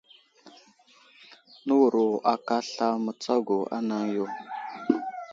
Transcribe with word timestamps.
Nəwuro 1.65 2.05
aka 2.33 2.53
aslam 2.61 2.95
mətsago 3.05 3.57
anaŋ 3.75 4.03
yo. 4.15 4.25